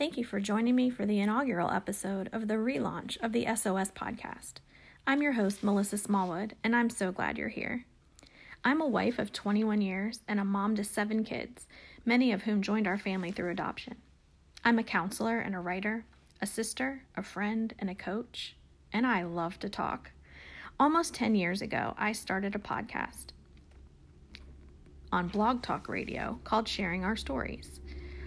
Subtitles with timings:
[0.00, 3.90] Thank you for joining me for the inaugural episode of the relaunch of the SOS
[3.90, 4.54] podcast.
[5.06, 7.84] I'm your host, Melissa Smallwood, and I'm so glad you're here.
[8.64, 11.66] I'm a wife of 21 years and a mom to seven kids,
[12.06, 13.96] many of whom joined our family through adoption.
[14.64, 16.06] I'm a counselor and a writer,
[16.40, 18.56] a sister, a friend, and a coach,
[18.94, 20.12] and I love to talk.
[20.78, 23.32] Almost 10 years ago, I started a podcast
[25.12, 27.80] on Blog Talk Radio called Sharing Our Stories.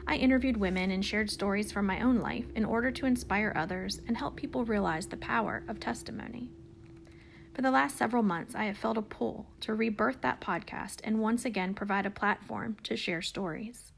[0.05, 4.01] I interviewed women and shared stories from my own life in order to inspire others
[4.07, 6.49] and help people realize the power of testimony.
[7.53, 11.19] For the last several months, I have felt a pull to rebirth that podcast and
[11.19, 13.91] once again provide a platform to share stories.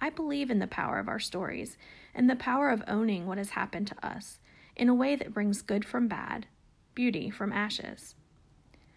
[0.00, 1.76] I believe in the power of our stories
[2.14, 4.38] and the power of owning what has happened to us
[4.76, 6.46] in a way that brings good from bad,
[6.94, 8.14] beauty from ashes.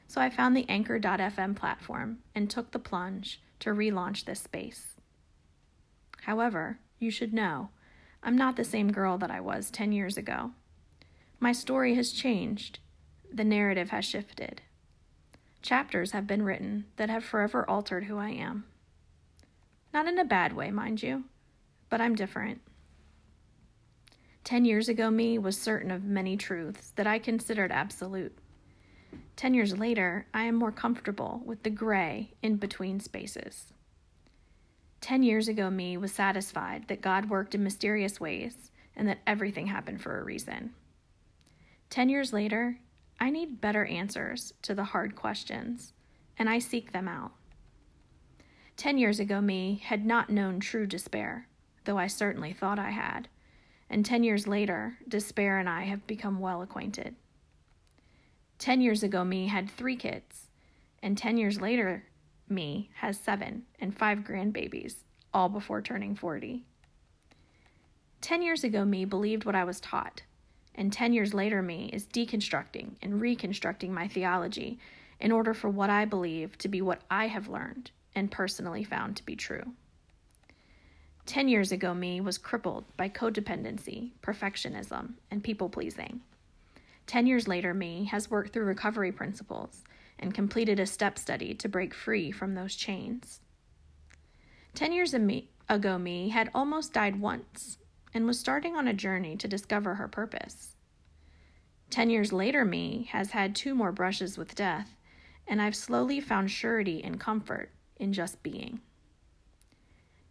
[0.08, 4.95] So I found the Anchor.fm platform and took the plunge to relaunch this space.
[6.26, 7.70] However, you should know,
[8.24, 10.54] I'm not the same girl that I was 10 years ago.
[11.40, 12.80] My story has changed,
[13.32, 14.64] the narrative has shifted.
[15.62, 18.66] Chapters have been written that have forever altered who I am.
[19.94, 21.26] Not in a bad way, mind you,
[21.92, 22.62] but I'm different.
[24.44, 28.36] Ten years ago, me was certain of many truths that I considered absolute.
[29.36, 33.74] Ten years later, I am more comfortable with the gray in between spaces.
[35.06, 39.68] Ten years ago, me was satisfied that God worked in mysterious ways and that everything
[39.68, 40.74] happened for a reason.
[41.92, 42.80] Ten years later,
[43.20, 45.94] I need better answers to the hard questions,
[46.40, 47.34] and I seek them out.
[48.78, 51.50] Ten years ago, me had not known true despair,
[51.84, 53.28] though I certainly thought I had.
[53.92, 57.14] And ten years later, despair and I have become well acquainted.
[58.58, 60.48] Ten years ago, me had three kids,
[61.04, 62.06] and ten years later,
[62.50, 64.96] me has seven and five grandbabies,
[65.34, 66.64] all before turning 40.
[68.22, 70.24] Ten years ago, me believed what I was taught,
[70.74, 74.80] and ten years later, me is deconstructing and reconstructing my theology
[75.20, 79.18] in order for what I believe to be what I have learned and personally found
[79.18, 79.74] to be true.
[81.26, 86.22] Ten years ago, me was crippled by codependency, perfectionism, and people pleasing.
[87.08, 89.84] Ten years later, me has worked through recovery principles
[90.20, 93.42] and completed a step study to break free from those chains.
[94.74, 97.78] Ten years ago, me had almost died once
[98.14, 100.76] and was starting on a journey to discover her purpose.
[101.90, 104.96] Ten years later, me has had two more brushes with death,
[105.48, 108.82] and I've slowly found surety and comfort in just being.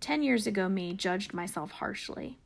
[0.00, 2.38] Ten years ago, me judged myself harshly.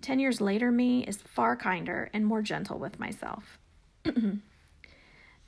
[0.00, 3.58] Ten years later, me is far kinder and more gentle with myself.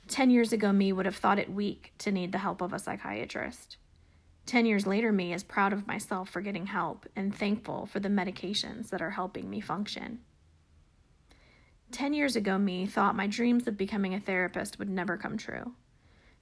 [0.07, 2.79] Ten years ago, me would have thought it weak to need the help of a
[2.79, 3.77] psychiatrist.
[4.45, 8.09] Ten years later, me is proud of myself for getting help and thankful for the
[8.09, 10.19] medications that are helping me function.
[11.91, 15.73] Ten years ago, me thought my dreams of becoming a therapist would never come true.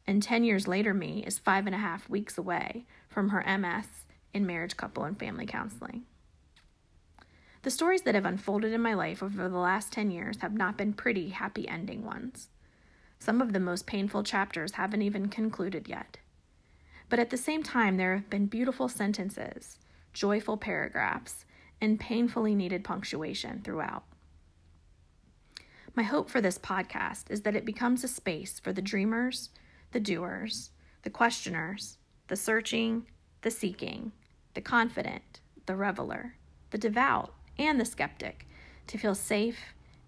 [0.06, 3.88] And ten years later, me is five and a half weeks away from her MS
[4.34, 6.04] in marriage, couple, and family counseling.
[7.62, 10.78] The stories that have unfolded in my life over the last 10 years have not
[10.78, 12.50] been pretty, happy ending ones.
[13.24, 16.18] Some of the most painful chapters haven't even concluded yet.
[17.08, 19.80] But at the same time, there have been beautiful sentences,
[20.12, 21.46] joyful paragraphs,
[21.80, 24.04] and painfully needed punctuation throughout.
[25.96, 29.52] My hope for this podcast is that it becomes a space for the dreamers,
[29.94, 30.72] the doers,
[31.04, 33.08] the questioners, the searching,
[33.42, 34.12] the seeking,
[34.54, 36.36] the confident, the reveler,
[36.72, 38.50] the devout, and the skeptic
[38.88, 39.60] to feel safe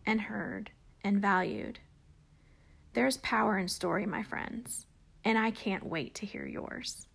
[0.06, 0.72] and heard
[1.02, 1.80] and valued.
[2.96, 4.86] There's power in story, my friends,
[5.26, 7.08] and I can't wait to hear yours.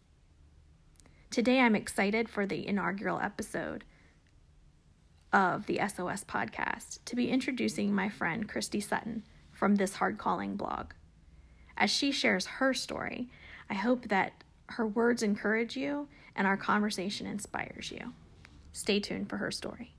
[1.30, 3.84] Today, I'm excited for the inaugural episode
[5.32, 10.54] of the SOS podcast to be introducing my friend Christy Sutton from This Hard Calling
[10.54, 10.92] blog.
[11.78, 13.30] As she shares her story,
[13.70, 18.12] I hope that her words encourage you and our conversation inspires you.
[18.72, 19.94] Stay tuned for her story.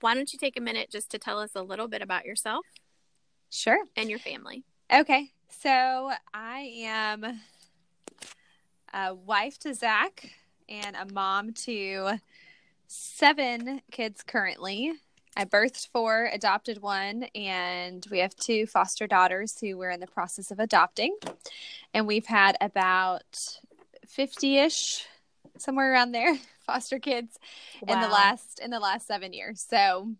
[0.00, 2.64] Why don't you take a minute just to tell us a little bit about yourself?
[3.52, 3.78] Sure.
[3.96, 4.64] And your family.
[4.90, 5.30] Okay.
[5.60, 7.40] So I am
[8.94, 10.30] a wife to Zach
[10.70, 12.12] and a mom to
[12.86, 14.94] seven kids currently.
[15.36, 20.06] I birthed four, adopted one, and we have two foster daughters who we're in the
[20.06, 21.14] process of adopting.
[21.92, 23.58] And we've had about
[24.06, 25.06] 50 ish,
[25.58, 27.38] somewhere around there, foster kids
[27.82, 27.94] wow.
[27.94, 29.60] in the last in the last seven years.
[29.60, 30.10] So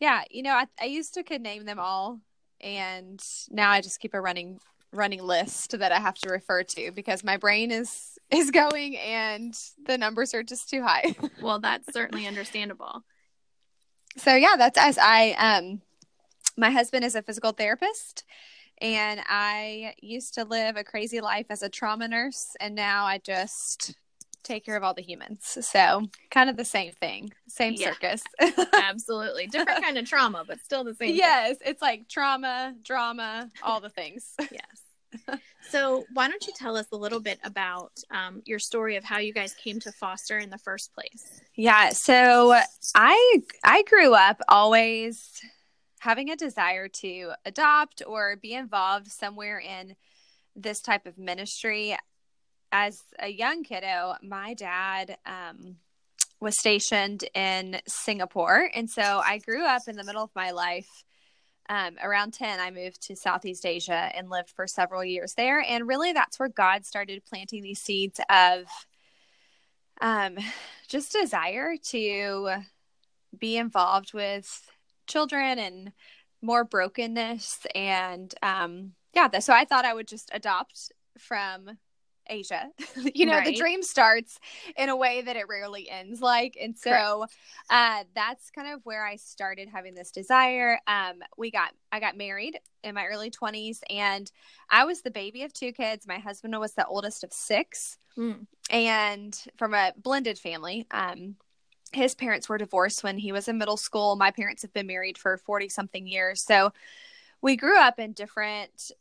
[0.00, 2.18] yeah, you know, I, I used to could name them all
[2.62, 4.60] and now I just keep a running
[4.92, 9.58] running list that I have to refer to because my brain is is going and
[9.86, 11.14] the numbers are just too high.
[11.42, 13.04] well, that's certainly understandable.
[14.16, 14.98] So yeah, that's us.
[14.98, 15.82] I um
[16.56, 18.24] my husband is a physical therapist
[18.80, 23.18] and I used to live a crazy life as a trauma nurse and now I
[23.18, 23.94] just
[24.42, 25.58] take care of all the humans.
[25.60, 27.92] So kind of the same thing, same yeah.
[27.92, 28.22] circus.
[28.72, 29.46] Absolutely.
[29.46, 31.14] Different kind of trauma, but still the same.
[31.14, 31.58] Yes.
[31.58, 31.68] Thing.
[31.70, 34.34] It's like trauma, drama, all the things.
[34.40, 35.38] yes.
[35.68, 39.18] So why don't you tell us a little bit about um, your story of how
[39.18, 41.40] you guys came to foster in the first place?
[41.54, 41.90] Yeah.
[41.90, 42.58] So
[42.94, 45.40] I, I grew up always
[46.00, 49.94] having a desire to adopt or be involved somewhere in
[50.56, 51.96] this type of ministry
[52.72, 55.76] as a young kiddo, my dad um,
[56.40, 58.70] was stationed in Singapore.
[58.74, 61.04] And so I grew up in the middle of my life.
[61.68, 65.60] Um, around 10, I moved to Southeast Asia and lived for several years there.
[65.60, 68.64] And really, that's where God started planting these seeds of
[70.00, 70.36] um,
[70.88, 72.50] just desire to
[73.38, 74.70] be involved with
[75.06, 75.92] children and
[76.40, 77.60] more brokenness.
[77.74, 81.78] And um, yeah, so I thought I would just adopt from
[82.28, 82.68] Asia.
[83.14, 83.46] you know, right.
[83.46, 84.38] the dream starts
[84.76, 86.56] in a way that it rarely ends like.
[86.60, 87.26] And so
[87.70, 90.78] uh, that's kind of where I started having this desire.
[90.86, 94.30] Um, we got, I got married in my early 20s and
[94.70, 96.06] I was the baby of two kids.
[96.06, 98.46] My husband was the oldest of six mm.
[98.70, 100.86] and from a blended family.
[100.90, 101.36] Um,
[101.92, 104.16] his parents were divorced when he was in middle school.
[104.16, 106.42] My parents have been married for 40 something years.
[106.42, 106.72] So
[107.42, 108.92] we grew up in different,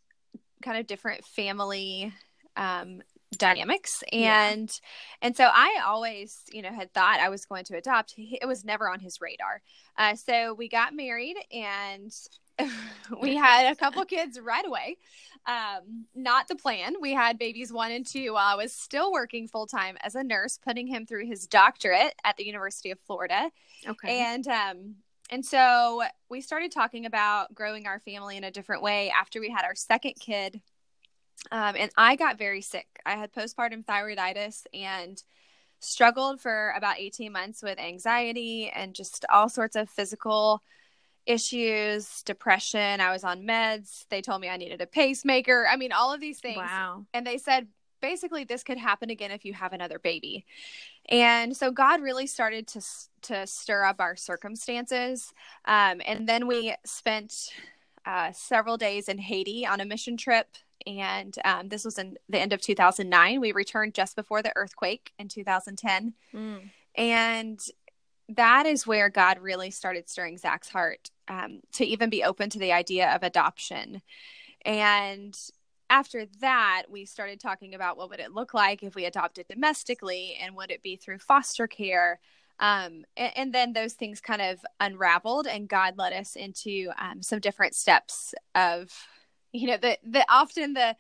[0.62, 2.14] kind of different family
[2.58, 3.02] um,
[3.38, 5.26] dynamics and yeah.
[5.28, 8.14] and so i always you know had thought i was going to adopt.
[8.18, 9.62] It was never on his radar.
[9.98, 12.12] Uh, so we got married and
[13.22, 14.98] we had a couple kids right away.
[15.48, 16.96] Um, not the plan.
[17.02, 20.60] We had babies one and two while i was still working full-time as a nurse
[20.64, 23.50] putting him through his doctorate at the university of florida.
[23.88, 24.20] Okay.
[24.20, 24.96] And um
[25.30, 29.50] and so we started talking about growing our family in a different way after we
[29.50, 30.62] had our second kid
[31.52, 32.88] um, and I got very sick.
[33.06, 35.22] I had postpartum thyroiditis and
[35.80, 40.62] struggled for about 18 months with anxiety and just all sorts of physical
[41.26, 43.02] issues, depression.
[43.02, 44.06] I was on meds.
[44.10, 45.66] They told me I needed a pacemaker.
[45.70, 46.58] I mean, all of these things.
[46.58, 47.06] Wow.
[47.14, 47.68] And they said,
[48.02, 50.46] basically, this could happen again if you have another baby.
[51.10, 52.82] And so God really started to
[53.24, 55.32] to stir up our circumstances.
[55.66, 57.50] Um, and then we spent
[58.06, 60.48] uh, several days in Haiti on a mission trip
[60.88, 63.40] and um, this was in the end of 2009.
[63.40, 66.70] We returned just before the earthquake in 2010, mm.
[66.96, 67.60] and
[68.30, 72.60] that is where God really started stirring Zach's heart um, to even be open to
[72.60, 74.02] the idea of adoption.
[74.64, 75.38] And
[75.90, 80.38] after that, we started talking about what would it look like if we adopted domestically,
[80.42, 82.20] and would it be through foster care?
[82.60, 87.24] Um, and, and, then those things kind of unraveled, and God led us into um,
[87.24, 88.92] some different steps of
[89.52, 90.96] you know the the often the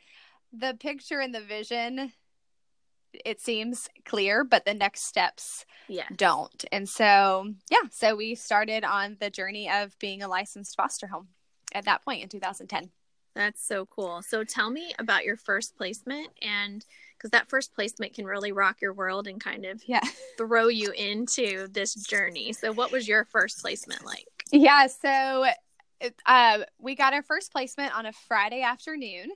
[0.53, 2.12] the picture and the vision
[3.25, 6.06] it seems clear but the next steps yeah.
[6.15, 6.63] don't.
[6.71, 11.27] And so yeah so we started on the journey of being a licensed foster home
[11.74, 12.92] at that point in 2010
[13.36, 14.21] that's so cool.
[14.21, 16.86] So tell me about your first placement and
[17.17, 20.01] because that first placement can really rock your world and kind of yeah.
[20.38, 22.51] throw you into this journey.
[22.51, 24.27] So what was your first placement like?
[24.51, 25.46] Yeah so
[26.25, 29.31] uh, we got our first placement on a Friday afternoon.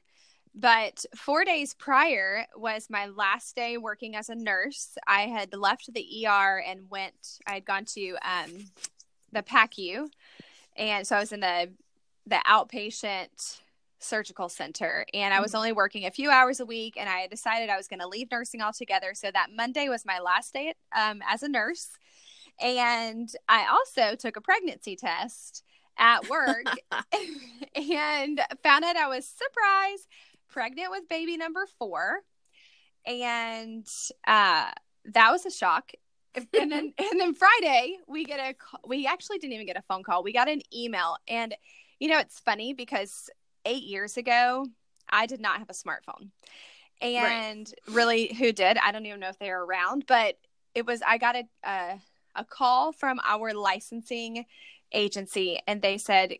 [0.57, 4.97] But four days prior was my last day working as a nurse.
[5.05, 7.39] I had left the ER and went.
[7.45, 8.65] I had gone to um,
[9.33, 10.07] the PACU,
[10.77, 11.71] and so I was in the
[12.25, 13.59] the outpatient
[13.99, 15.57] surgical center, and I was mm-hmm.
[15.57, 16.95] only working a few hours a week.
[16.95, 19.13] And I had decided I was going to leave nursing altogether.
[19.13, 21.89] So that Monday was my last day um, as a nurse,
[22.61, 25.65] and I also took a pregnancy test
[25.97, 26.65] at work
[27.75, 30.07] and found out I was surprised
[30.55, 32.21] pregnant with baby number four.
[33.05, 33.85] And
[34.25, 34.71] uh,
[35.13, 35.91] that was a shock.
[36.35, 38.55] and then and then Friday we get a
[38.87, 40.23] we actually didn't even get a phone call.
[40.23, 41.53] We got an email and
[41.99, 43.29] you know it's funny because
[43.65, 44.65] 8 years ago
[45.09, 46.31] I did not have a smartphone.
[47.01, 47.95] And right.
[47.95, 48.77] really who did?
[48.77, 50.35] I don't even know if they were around, but
[50.73, 51.99] it was I got a a,
[52.35, 54.45] a call from our licensing
[54.91, 56.35] agency and they said,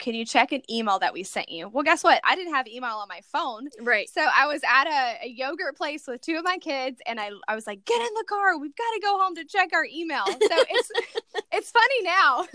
[0.00, 1.68] can you check an email that we sent you?
[1.68, 2.20] Well, guess what?
[2.24, 3.68] I didn't have email on my phone.
[3.80, 4.08] Right.
[4.08, 7.30] So I was at a, a, yogurt place with two of my kids and I,
[7.46, 8.58] I was like, get in the car.
[8.58, 10.24] We've got to go home to check our email.
[10.26, 10.90] So it's,
[11.52, 12.40] it's funny now.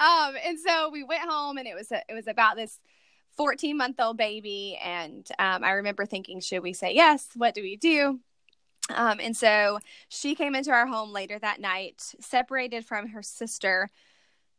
[0.00, 2.78] um, and so we went home and it was, a, it was about this
[3.36, 4.78] 14 month old baby.
[4.82, 7.28] And um, I remember thinking, should we say yes?
[7.34, 8.20] What do we do?
[8.94, 13.88] Um, and so she came into our home later that night, separated from her sister,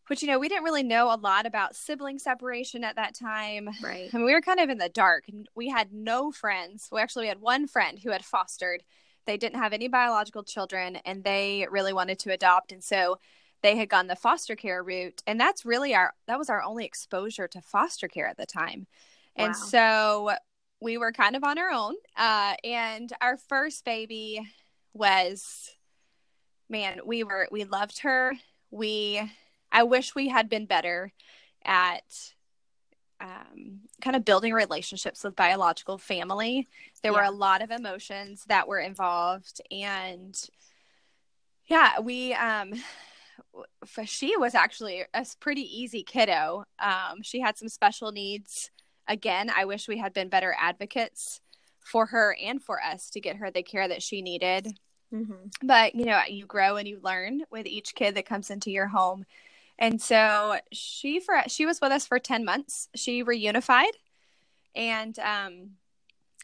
[0.07, 3.69] which, you know, we didn't really know a lot about sibling separation at that time.
[3.81, 4.09] Right.
[4.13, 5.25] I mean, we were kind of in the dark.
[5.55, 6.89] We had no friends.
[6.91, 8.83] We actually we had one friend who had fostered.
[9.25, 12.71] They didn't have any biological children and they really wanted to adopt.
[12.71, 13.19] And so
[13.61, 15.23] they had gone the foster care route.
[15.25, 18.87] And that's really our, that was our only exposure to foster care at the time.
[19.35, 20.31] And so
[20.81, 21.95] we were kind of on our own.
[22.17, 24.45] Uh, and our first baby
[24.93, 25.71] was,
[26.69, 28.33] man, we were, we loved her.
[28.69, 29.21] We,
[29.73, 31.11] I wish we had been better
[31.65, 32.03] at
[33.19, 36.67] um, kind of building relationships with biological family.
[37.01, 39.61] There were a lot of emotions that were involved.
[39.71, 40.39] And
[41.65, 42.73] yeah, we, um,
[44.05, 46.65] she was actually a pretty easy kiddo.
[46.79, 48.71] Um, she had some special needs.
[49.07, 51.41] Again, I wish we had been better advocates
[51.79, 54.67] for her and for us to get her the care that she needed.
[55.13, 55.67] Mm-hmm.
[55.67, 58.87] But, you know, you grow and you learn with each kid that comes into your
[58.87, 59.25] home.
[59.79, 62.89] And so she for she was with us for 10 months.
[62.95, 63.91] She reunified
[64.75, 65.71] and um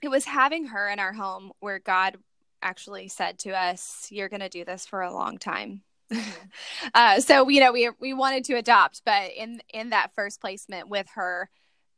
[0.01, 2.17] it was having her in our home where God
[2.62, 5.81] actually said to us, "You're going to do this for a long time."
[6.93, 10.89] uh, so you know we we wanted to adopt, but in in that first placement
[10.89, 11.50] with her,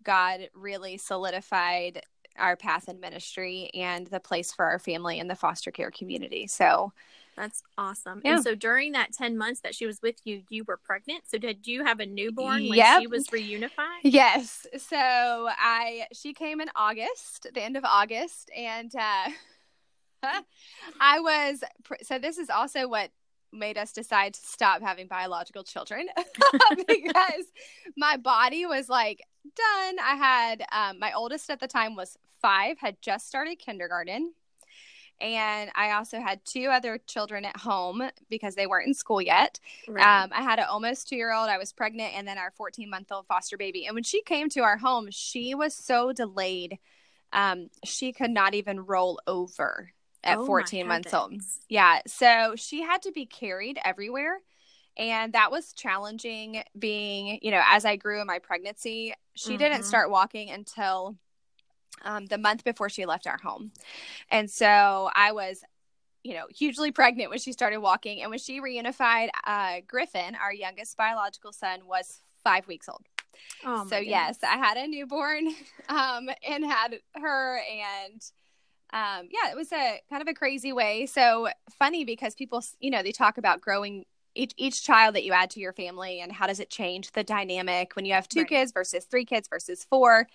[0.03, 2.01] God really solidified
[2.37, 6.47] our path in ministry and the place for our family in the foster care community.
[6.47, 6.93] So
[7.41, 8.21] That's awesome.
[8.23, 8.35] Yeah.
[8.35, 11.23] And so during that 10 months that she was with you, you were pregnant.
[11.27, 13.01] So did you have a newborn when Yep.
[13.01, 14.01] she was reunified?
[14.03, 19.29] yes, so I she came in August, the end of August, and uh,
[21.01, 21.63] I was
[22.03, 23.09] so this is also what
[23.51, 26.07] made us decide to stop having biological children
[26.87, 27.45] because
[27.97, 29.23] my body was like
[29.55, 29.95] done.
[29.99, 34.33] I had um, my oldest at the time was five, had just started kindergarten.
[35.21, 39.59] And I also had two other children at home because they weren't in school yet.
[39.87, 40.23] Right.
[40.23, 41.49] Um, I had an almost two year old.
[41.49, 43.85] I was pregnant, and then our 14 month old foster baby.
[43.85, 46.79] And when she came to our home, she was so delayed.
[47.33, 49.91] Um, she could not even roll over
[50.23, 51.33] at Oh, 14 months old.
[51.69, 52.01] Yeah.
[52.07, 54.39] So she had to be carried everywhere.
[54.97, 59.81] And that was challenging being, you know, as I grew in my pregnancy, she didn't
[59.81, 59.85] Mhm.
[59.85, 61.15] start walking until
[62.03, 63.71] um, the month before she left our home.
[64.29, 65.63] And so I was,
[66.23, 68.21] you know, hugely pregnant when she started walking.
[68.21, 73.05] And when she reunified, uh, Griffin, our youngest biological son, was five weeks old.
[73.65, 74.37] Oh, so, yes.
[74.43, 75.47] I had a newborn
[75.89, 77.59] um, and had her.
[77.59, 78.21] And
[78.93, 81.05] um, yeah, it was a kind of a crazy way.
[81.05, 81.47] So
[81.79, 84.05] funny because people, you know, they talk about growing.
[84.33, 87.21] Each, each child that you add to your family and how does it change the
[87.21, 88.49] dynamic when you have two Right.
[88.49, 90.25] kids versus three kids versus four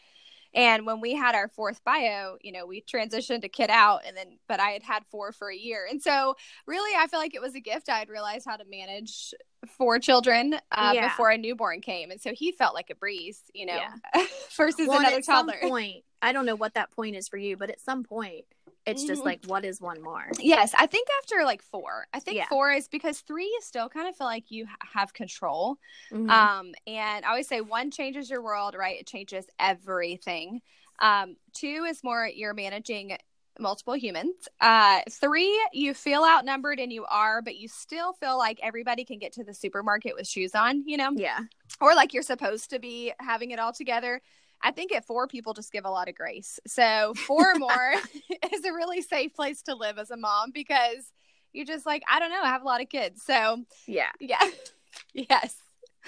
[0.54, 4.16] and when we had our fourth bio, you know, we transitioned a kid out and
[4.16, 5.86] then, but I had had four for a year.
[5.88, 6.34] And so
[6.66, 7.88] really, I feel like it was a gift.
[7.88, 9.34] I had realized how to manage
[9.76, 11.08] four children uh, Yeah.
[11.08, 12.10] before a newborn came.
[12.10, 13.74] And so he felt like a breeze, you know,
[14.14, 14.24] Yeah.
[14.56, 15.68] versus Well, another at some toddler.
[15.68, 18.44] point, I don't know what that point is for you, but at some point,
[18.86, 19.26] it's just Mhm.
[19.26, 20.30] like, what is one more?
[20.38, 22.48] Yes, I think after like four, I think Yeah.
[22.48, 25.78] four is because three you still kind of feel like you have control.
[26.10, 26.30] Mhm.
[26.30, 29.00] Um, and I always say one changes your world, right?
[29.00, 30.62] It changes everything.
[31.00, 33.18] Um, two is more you're managing
[33.58, 34.48] multiple humans.
[34.60, 39.18] Uh, three, you feel outnumbered and you are, but you still feel like everybody can
[39.18, 41.40] get to the supermarket with shoes on, you know, yeah.
[41.80, 44.20] or like you're supposed to be having it all together.
[44.62, 46.58] I think at four, people just give a lot of grace.
[46.66, 47.94] So four more
[48.52, 51.12] is a really safe place to live as a mom because
[51.52, 53.22] you're just like, I don't know, I have a lot of kids.
[53.22, 54.10] So Yeah.
[54.20, 54.42] yeah,
[55.14, 55.56] yes.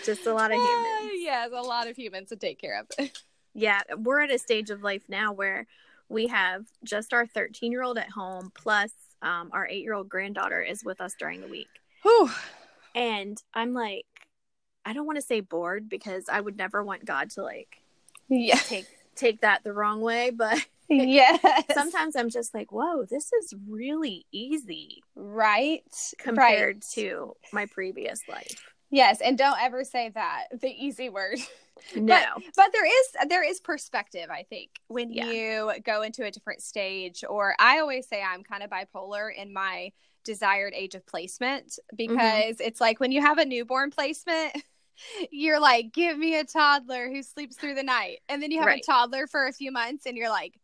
[0.04, 1.12] Just a lot of Uh, humans.
[1.22, 3.10] yes, a lot of humans to take care of.
[3.54, 3.80] Yeah.
[3.96, 5.66] We're at a stage of life now where
[6.08, 10.08] we have just our 13 year old at home, plus um, our eight year old
[10.08, 11.68] granddaughter is with us during the week.
[12.02, 12.30] Whew.
[12.94, 14.06] And I'm like,
[14.84, 17.82] I don't want to say bored because I would never want God to like
[18.28, 18.56] Yeah.
[18.66, 20.58] take take that the wrong way, but
[20.88, 21.36] yeah.
[21.72, 25.82] sometimes I'm just like, whoa, this is really easy right
[26.18, 26.84] compared right.
[26.94, 28.72] to my previous life.
[28.90, 31.38] Yes, and don't ever say that the easy word.
[31.94, 32.24] No.
[32.56, 35.30] But there is there is perspective, I think, when Yeah.
[35.30, 37.22] you go into a different stage.
[37.28, 39.92] Or I always say I'm kind of bipolar in my
[40.24, 41.96] desired age of placement mm-hmm.
[41.96, 44.56] because it's like when you have a newborn placement.
[45.30, 48.18] You're like, give me a toddler who sleeps through the night.
[48.28, 48.82] And then you have Right.
[48.82, 50.58] a toddler for a few months and you're like,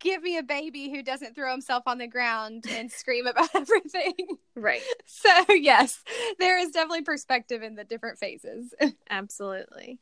[0.00, 4.14] give me a baby who doesn't throw himself on the ground and scream about everything.
[4.54, 4.82] right.
[5.06, 6.02] So, yes,
[6.38, 8.74] there is definitely perspective in the different phases.
[9.10, 9.98] Absolutely.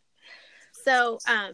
[0.84, 1.52] So, um,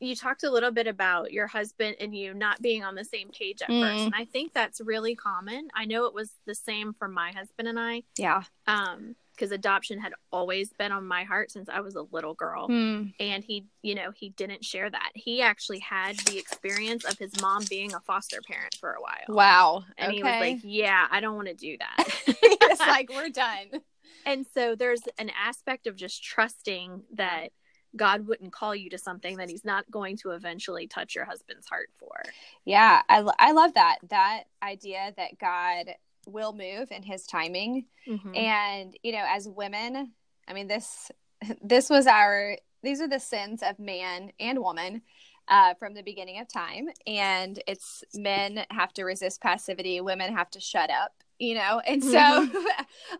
[0.00, 3.30] you talked a little bit about your husband and you not being on the same
[3.30, 3.80] page at Mm.
[3.80, 5.68] first, and I think that's really common.
[5.74, 8.42] I know it was the same for my husband and I, Yeah.
[8.66, 12.66] um, because adoption had always been on my heart since I was a little girl.
[12.66, 13.04] Hmm.
[13.18, 15.10] And he, you know, he didn't share that.
[15.14, 19.24] He actually had the experience of his mom being a foster parent for a while.
[19.28, 19.84] Wow.
[19.98, 20.16] And okay.
[20.16, 22.08] he was like, Yeah, I don't want to do that.
[22.26, 23.82] it's like we're done.
[24.26, 27.48] And so there's an aspect of just trusting that
[27.96, 31.68] God wouldn't call you to something that he's not going to eventually touch your husband's
[31.68, 32.22] heart for.
[32.64, 33.98] Yeah, I, I love that.
[34.08, 35.94] That idea that God
[36.26, 37.86] will move in his timing.
[38.08, 38.34] Mm-hmm.
[38.34, 40.12] And, you know, as women,
[40.48, 41.10] I mean, this,
[41.62, 45.02] this was our, these are the sins of man and woman.
[45.46, 50.50] Uh, from the beginning of time, and it's men have to resist passivity, women have
[50.50, 52.18] to shut up, you know, and so,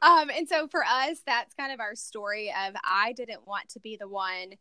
[0.00, 3.78] um, and so for us, that's kind of our story of I didn't want to
[3.80, 4.54] be the one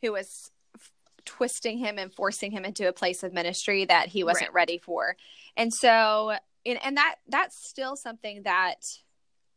[0.00, 0.90] who was f-
[1.26, 4.54] twisting him and forcing him into a place of ministry that he wasn't Right.
[4.54, 5.14] ready for,
[5.58, 8.86] and so, and, and that that's still something that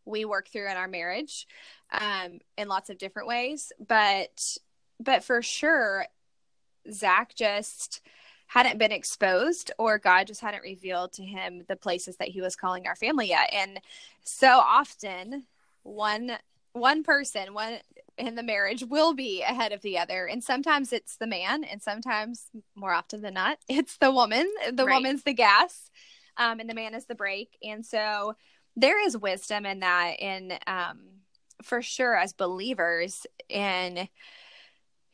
[0.06, 1.48] we work through in our marriage
[1.92, 4.58] um, in lots of different ways but
[5.00, 6.06] but for sure
[6.92, 8.02] zach just
[8.48, 12.56] hadn't been exposed or god just hadn't revealed to him the places that he was
[12.56, 13.80] calling our family yet and
[14.24, 15.46] so often
[15.84, 16.32] one
[16.74, 17.78] one person one
[18.18, 20.26] in the marriage will be ahead of the other.
[20.26, 24.48] And sometimes it's the man and sometimes more often than not it's the woman.
[24.72, 24.96] The Right.
[24.96, 25.90] woman's the gas
[26.38, 27.58] um, and the man is the brake.
[27.64, 28.36] and so
[28.76, 31.00] there is wisdom in that and um,
[31.62, 34.08] for sure as believers in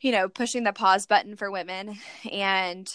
[0.00, 1.98] you know pushing the pause button for women
[2.30, 2.94] and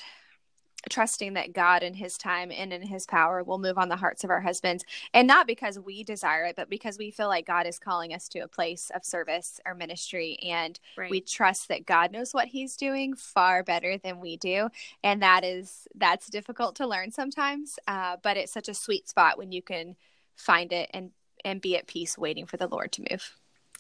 [0.89, 4.24] trusting that god in his time and in his power will move on the hearts
[4.24, 7.65] of our husbands and not because we desire it but because we feel like god
[7.65, 11.10] is calling us to a place of service or ministry and Right.
[11.12, 14.70] we trust that god knows what he's doing far better than we do
[15.04, 19.38] and that is that's difficult to learn sometimes uh, but it's such a sweet spot
[19.38, 19.95] when you can
[20.36, 21.12] find it and
[21.43, 23.36] and be at peace waiting for the lord to move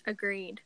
[0.07, 0.61] Agreed.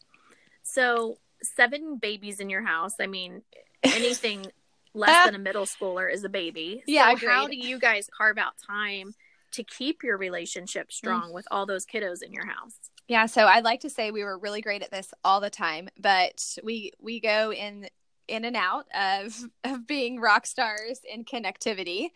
[0.63, 2.95] So, seven babies in your house.
[2.99, 3.41] I mean,
[3.83, 4.47] anything
[4.93, 6.83] less than a middle schooler is a baby.
[6.87, 9.13] Yeah, So how do you guys carve out time
[9.51, 12.75] to keep your relationship strong with all those kiddos in your house?
[13.07, 15.89] Yeah, so I'd like to say we were really great at this all the time,
[15.99, 17.87] but we we go in
[18.27, 22.09] in and out of of being rock stars in connectivity.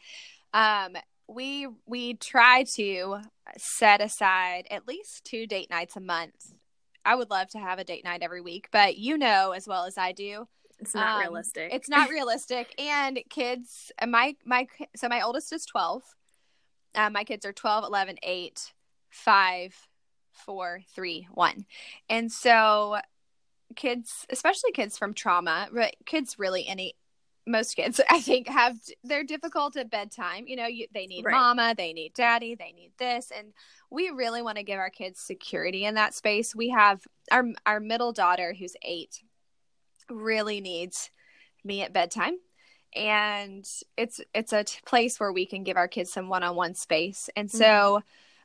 [0.53, 0.95] Um,
[1.27, 3.21] we we try to
[3.57, 6.53] set aside at least two date nights a month.
[7.05, 9.85] I would love to have a date night every week, but you know as well
[9.85, 10.47] as I do,
[10.83, 11.73] It's not Um, realistic.
[11.73, 12.73] it's not realistic.
[12.79, 16.03] and kids, uh, my my so my oldest is twelve.
[16.95, 18.71] Uh, my kids are 12, 11, 8,
[19.09, 19.87] 5,
[20.31, 21.65] 4, 3, 1.
[22.07, 22.97] And so
[23.75, 26.93] kids, especially kids from trauma, but kids really any
[27.47, 30.45] most kids I think have they're difficult at bedtime.
[30.47, 31.31] You know, you, they need Right.
[31.33, 33.53] mama, they need daddy, they need this and
[33.89, 36.55] we really want to give our kids security in that space.
[36.55, 39.23] We have our our middle daughter who's 8
[40.09, 41.09] really needs
[41.63, 42.37] me at bedtime.
[42.95, 47.29] And it's it's a t- place where we can give our kids some one-on-one space.
[47.35, 48.03] And so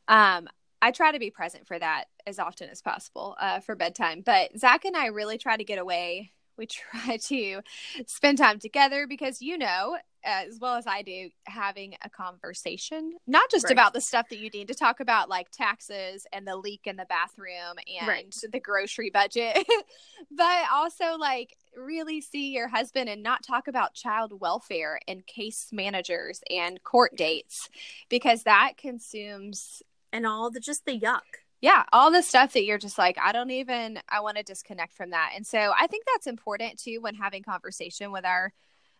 [0.08, 0.48] um
[0.80, 4.22] i try to be present for that as often as possible uh, for bedtime.
[4.24, 7.60] But zach and i really try to get away we try to
[8.06, 13.48] spend time together because you know as well as i do having a conversation not
[13.50, 13.72] just Right.
[13.72, 16.96] about the stuff that you need to talk about like taxes and the leak in
[16.96, 18.34] the bathroom and Right.
[18.52, 19.56] the grocery budget
[20.30, 25.68] but also like really see your husband and not talk about child welfare and case
[25.72, 27.68] managers and court dates
[28.08, 31.20] because that consumes and all the just the yuck.
[31.60, 34.92] Yeah all the stuff that you're just like i don't even i want to disconnect
[34.92, 35.32] from that.
[35.34, 38.52] And so i think that's important too when having conversation with our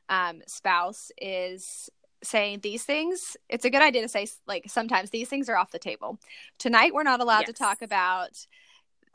[0.09, 1.91] um, spouse is
[2.23, 5.71] saying these things it's a good idea to say like sometimes these things are off
[5.71, 6.19] the table.
[6.59, 8.47] Tonight we're not allowed to talk about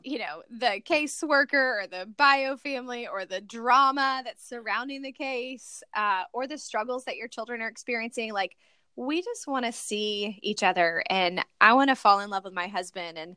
[0.04, 5.82] you know the caseworker or the bio family or the drama that's surrounding the case
[5.96, 8.56] uh, or the struggles that your children are experiencing like
[8.96, 12.54] we just want to see each other and i want to fall in love with
[12.54, 13.36] my husband and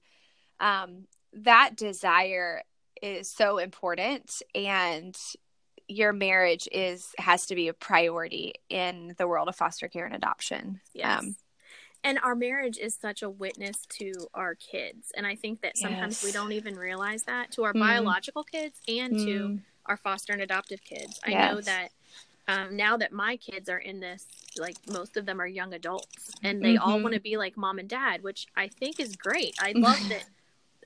[0.59, 2.61] um, that desire
[3.01, 5.15] is so important and
[5.87, 10.15] your marriage is has to be a priority in the world of foster care and
[10.15, 11.19] adoption Yes.
[11.19, 11.35] Um,
[12.03, 15.11] and our marriage is such a witness to our kids.
[15.15, 17.79] And I think that sometimes we don't even realize that to our Mm.
[17.79, 19.61] biological kids and to Mm.
[19.87, 21.19] our foster and adoptive kids.
[21.25, 21.49] I Yes.
[21.51, 21.91] know that
[22.47, 24.25] um, now that my kids are in this,
[24.57, 27.03] like most of them are young adults and they all Mhm.
[27.03, 29.55] want to be like mom and dad, which I think is great.
[29.61, 30.25] I love that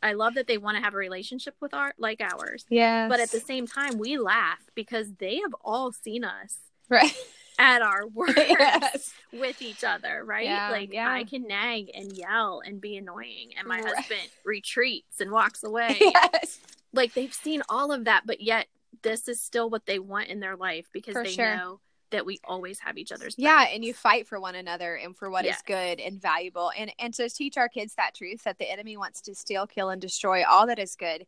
[0.04, 2.66] I love that they want to have a relationship with our like ours.
[2.70, 3.08] Yeah.
[3.08, 6.58] But at the same time, we laugh because they have all seen us
[6.90, 7.14] right.
[7.60, 9.14] at our worst yes.
[9.32, 10.46] with each other, right?
[10.46, 11.08] Yeah, like yeah.
[11.12, 13.94] I can nag and yell and be annoying, and my Right.
[13.96, 15.98] husband retreats and walks away.
[16.00, 16.60] yes.
[16.94, 18.66] Like they've seen all of that, but yet
[19.04, 21.56] this is still what they want in their life because For they sure.
[21.56, 21.80] know
[22.12, 25.30] that we always have each other's Yeah, and you fight for one another and for
[25.30, 28.70] what is good and valuable, and and to teach our kids that truth that the
[28.70, 31.26] enemy wants to steal, kill, and destroy all that is good,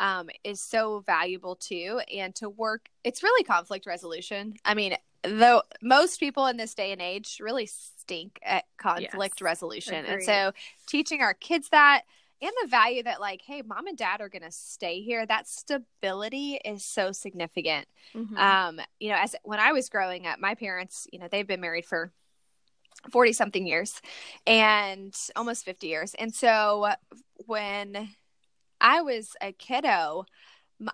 [0.00, 2.00] um, is so valuable too.
[2.14, 4.54] And to work, it's really conflict resolution.
[4.64, 9.42] I mean, though most people in this day and age really stink at conflict Yes.
[9.42, 10.52] resolution, and so
[10.86, 12.02] teaching our kids that
[12.42, 15.24] and the value that like, hey, mom and dad are going to stay here.
[15.24, 18.36] That stability is so significant Mhm.
[18.38, 21.60] um you know as when i was growing up my parents you know they've been
[21.60, 22.12] married for
[23.10, 24.00] 40 something years
[24.46, 26.88] and almost 50 years and so
[27.46, 28.08] when
[28.80, 30.24] i was a kiddo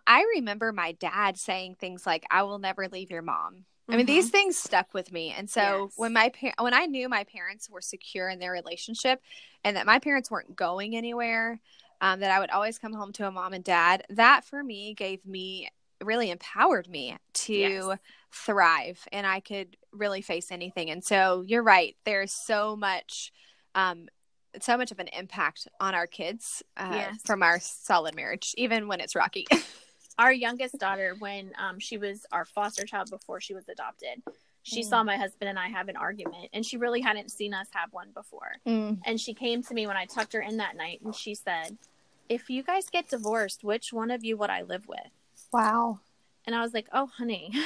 [0.07, 4.07] i remember my dad saying things like i will never leave your mom I mean,
[4.07, 5.93] these things stuck with me, and so Yes.
[5.97, 9.23] when my par- when I knew my parents were secure in their relationship,
[9.65, 11.59] and that my parents weren't going anywhere,
[12.01, 14.05] um, that I would always come home to a mom and dad.
[14.11, 15.71] That for me gave me
[16.03, 17.99] really empowered me to Yes.
[18.31, 20.91] thrive, and I could really face anything.
[20.91, 21.97] And so you're right.
[22.05, 23.33] There's so much,
[23.75, 24.09] um,
[24.61, 27.21] so much of an impact on our kids uh, Yes.
[27.25, 29.47] from our solid marriage, even when it's rocky.
[30.19, 34.23] our youngest daughter when um, she was our foster child before she was adopted
[34.65, 34.89] she Mm.
[34.89, 37.93] saw my husband and i have an argument and she really hadn't seen us have
[37.93, 38.57] one before.
[38.67, 41.79] And she came to me when i tucked her in that night and she said
[42.29, 45.13] if you guys get divorced which one of you would i live with?
[45.53, 46.01] Wow.
[46.45, 47.53] and i was like oh honey.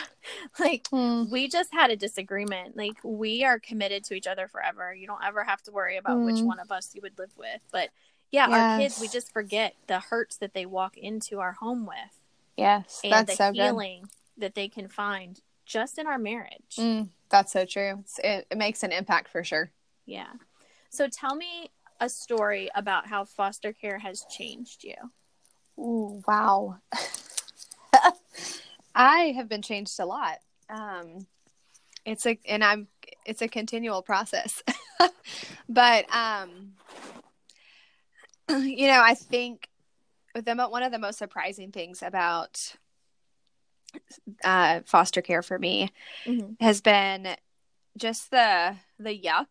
[0.60, 2.76] Like we just had a disagreement.
[2.76, 4.94] Like we are committed to each other forever.
[4.94, 6.44] You don't ever have to worry about which Mm.
[6.44, 7.60] one of us you would live with.
[7.72, 7.88] But
[8.30, 12.14] yeah our kids we just forget the hurts that they walk into our home with
[12.56, 13.62] Yes, and that's the so good.
[13.62, 16.76] healing that they can find just in our marriage.
[16.78, 17.98] Mm, that's so true.
[18.00, 19.70] It's, it, it makes an impact for sure.
[20.06, 20.32] Yeah.
[20.90, 24.94] So tell me a story about how foster care has changed you.
[25.78, 26.78] Ooh, wow.
[28.94, 30.38] I have been changed a lot.
[30.68, 31.26] Um,
[32.04, 32.88] it's a and I'm
[33.24, 34.62] it's a continual process.
[35.68, 36.72] but um,
[38.66, 39.68] you know, I think
[40.34, 42.76] the one of the most surprising things about
[44.44, 45.90] uh, foster care for me
[46.60, 47.36] has been
[47.96, 49.46] just the the yuck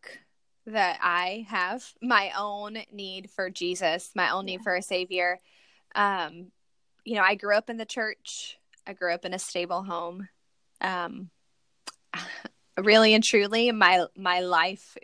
[0.68, 5.40] that I have, my own need for Jesus, my own need for a savior.
[5.96, 6.52] Um,
[7.04, 8.58] you know, I grew up in the church.
[8.86, 10.28] I grew up in a stable home.
[10.80, 11.30] Um,
[12.78, 14.98] really and truly, my my life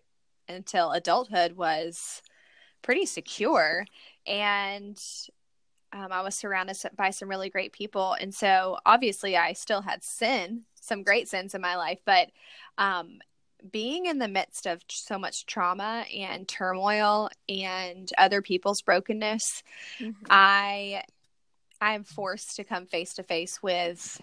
[0.47, 2.21] until adulthood was
[2.81, 3.85] pretty secure,
[4.25, 4.99] and
[5.93, 8.13] um, I was surrounded by some really great people.
[8.19, 12.29] And so, obviously, I still had sin, some great sins in my life, but
[12.77, 13.19] um,
[13.71, 19.63] being in the midst of so much trauma and turmoil and other people's brokenness,
[20.29, 21.03] I
[21.81, 24.21] I am forced to come face to face with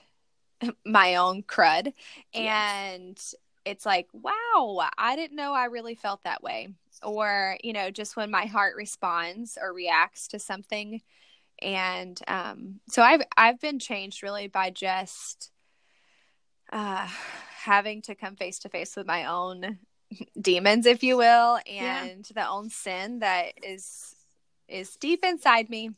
[0.84, 1.92] my own crud
[2.34, 3.18] and
[3.64, 6.68] it's like wow I didn't know I really felt that way
[7.02, 11.00] or you know just when my heart responds or reacts to something
[11.60, 15.50] and um so I've I've been changed really by just
[16.72, 17.08] uh
[17.62, 19.78] having to come face to face with my own
[20.40, 22.04] demons if you will Yeah.
[22.04, 24.14] and the own sin that is
[24.68, 25.90] is deep inside me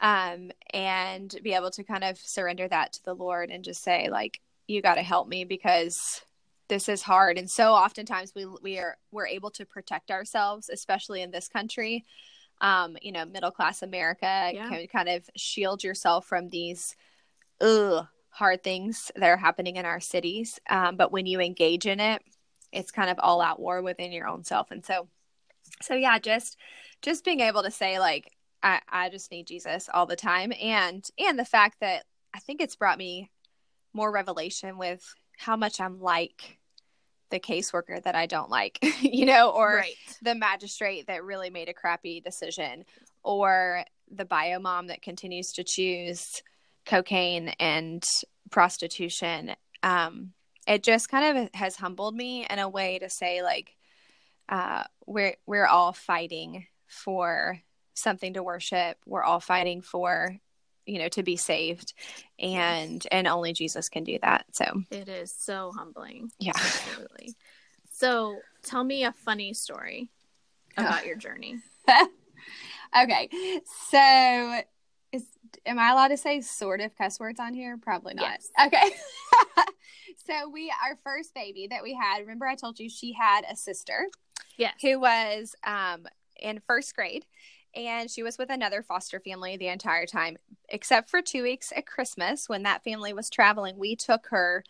[0.00, 4.08] um and be able to kind of surrender that to the lord and just say
[4.10, 6.22] like you got to help me because
[6.68, 11.22] this is hard and so oftentimes we we are we're able to protect ourselves especially
[11.22, 12.04] in this country
[12.60, 14.68] um you know middle class america Yeah.
[14.68, 16.96] can kind of shield yourself from these
[17.60, 20.58] ugh, hard things that are happening in our cities.
[20.68, 22.22] Um but when you engage in it
[22.72, 24.70] it's kind of all out war within your own self.
[24.70, 25.08] And so
[25.82, 26.56] so yeah just
[27.02, 30.52] just being able to say like I, I just need jesus all the time.
[30.60, 33.30] And and the fact that i think it's brought me
[33.92, 35.02] more revelation with
[35.38, 36.58] how much i'm like
[37.30, 39.94] the caseworker that i don't like you know or right.
[40.22, 42.84] the magistrate that really made a crappy decision
[43.22, 46.42] or the bio mom that continues to choose
[46.84, 48.04] cocaine and
[48.50, 50.32] prostitution um
[50.66, 53.76] it just kind of has humbled me in a way to say like
[54.48, 57.60] uh we're we're all fighting for
[57.94, 60.38] something to worship we're all fighting for
[60.86, 61.92] you know to be saved
[62.38, 66.30] and and only jesus can do that so It is so humbling.
[66.38, 67.34] yeah Absolutely.
[67.92, 70.10] So tell me a funny story
[70.76, 71.58] about your journey.
[72.96, 73.28] Okay,
[73.90, 74.60] so
[75.12, 75.24] is
[75.66, 77.76] am I allowed to say sort of cuss words on here?
[77.76, 78.24] Probably not.
[78.24, 78.50] Yes.
[78.66, 78.90] Okay.
[80.26, 82.20] so we our first baby that we had.
[82.20, 84.06] Remember, I told you she had a sister
[84.56, 84.74] Yes.
[84.80, 86.06] who was um
[86.40, 87.26] in first grade.
[87.76, 90.38] And she was with another foster family the entire time,
[90.70, 93.76] except for two weeks at Christmas when that family was traveling.
[93.76, 94.64] We took her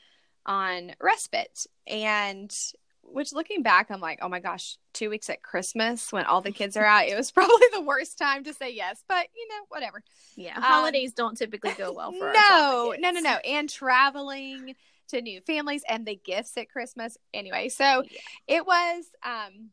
[0.44, 1.66] on respite.
[1.86, 2.54] And
[3.02, 6.50] which looking back, I'm like, oh my gosh, two weeks at Christmas when all the
[6.50, 9.04] kids are out, it was probably the worst time to say yes.
[9.08, 10.02] But you know, whatever.
[10.34, 10.56] Yeah.
[10.56, 13.36] Um, Holidays don't typically go well for no, no, no, no.
[13.44, 14.74] And traveling
[15.08, 17.16] to new families and the gifts at Christmas.
[17.32, 18.18] Anyway, so Yeah.
[18.48, 19.70] it was um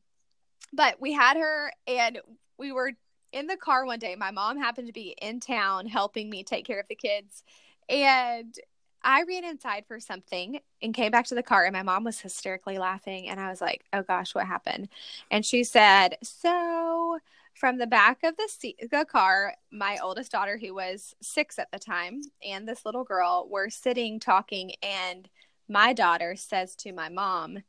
[0.72, 2.20] but we had her and
[2.60, 2.92] we were
[3.34, 4.16] in the car one day.
[4.16, 7.44] My mom happened to be in town helping me take care of the kids.
[7.90, 8.58] And
[9.04, 12.22] I ran inside for something and came back to the car and my mom was
[12.22, 14.88] hysterically laughing and I was like, "Oh gosh, what happened?"
[15.30, 17.20] And she said, "So
[17.54, 21.72] from the back of the seat, the car, my oldest daughter, who was six at
[21.72, 25.30] the time, and this little girl were sitting talking, and
[25.68, 27.64] my daughter says to my mom,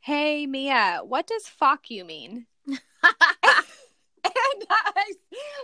[0.00, 2.46] "Hey Mia, what does fuck you mean?"
[4.70, 5.12] I,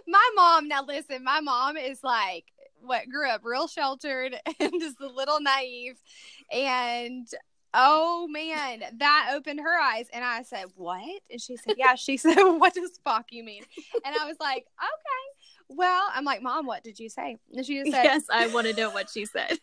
[0.06, 2.44] my mom, now listen, my mom is like
[2.80, 6.00] what grew up real sheltered and just a little naive,
[6.50, 7.26] and
[7.74, 12.16] oh man, that opened her eyes, and I said, "What?" And she said, "Yeah." She
[12.18, 13.64] said, "What does fuck you mean?"
[14.04, 15.32] And I was like, "Okay."
[15.74, 17.38] Well, I'm like, Mom, what did you say?
[17.52, 19.58] And she just said, yes, I want to know what she said.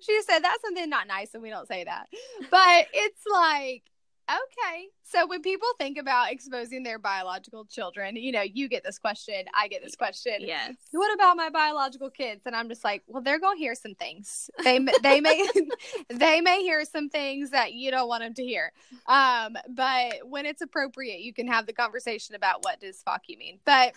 [0.00, 2.06] she just said that's something not nice and we don't say that.
[2.50, 3.82] But it's like,
[4.30, 4.86] okay.
[5.02, 9.44] So when people think about exposing their biological children, you know, you get this question,
[9.54, 10.34] I get this question.
[10.38, 10.74] yes.
[10.92, 12.42] What about my biological kids?
[12.46, 14.50] And I'm just like, well, they're gonna hear some things.
[14.62, 15.48] They they may
[16.08, 18.72] they may hear some things that you don't want them to hear.
[19.06, 23.36] Um, but when it's appropriate, you can have the conversation about what does fuck you
[23.36, 23.58] mean.
[23.64, 23.94] But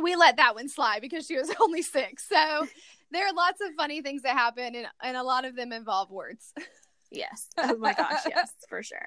[0.00, 2.28] we let that one slide because she was only six.
[2.28, 2.66] So
[3.10, 6.10] there are lots of funny things that happen, and and a lot of them involve
[6.10, 6.52] words.
[7.10, 7.48] Yes.
[7.58, 9.06] Oh my gosh, yes, for sure.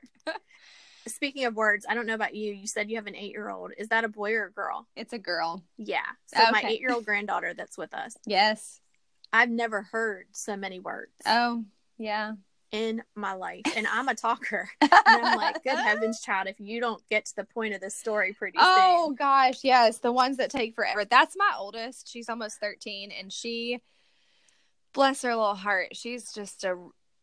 [1.07, 2.53] Speaking of words, I don't know about you.
[2.53, 3.71] You said you have an eight year old.
[3.77, 4.87] Is that a boy or a girl?
[4.95, 5.63] It's a girl.
[5.77, 5.99] Yeah.
[6.27, 8.15] So oh, my eight year old granddaughter that's with us.
[8.25, 8.79] Yes.
[9.31, 11.63] I've never heard so many words Oh,
[11.97, 12.33] yeah.
[12.71, 13.61] in my life.
[13.75, 14.69] And I'm a talker.
[14.81, 17.95] And I'm like, good heavens, child, if you don't get to the point of this
[17.95, 18.75] story pretty Oh
[19.07, 19.13] soon.
[19.13, 21.03] Oh gosh, yes, the ones that take forever.
[21.05, 22.07] That's my oldest.
[22.11, 23.79] She's almost 13 and she
[24.93, 25.95] bless her little heart.
[25.95, 26.77] She's just a